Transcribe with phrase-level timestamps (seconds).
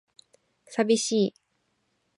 [0.65, 1.33] 寂しい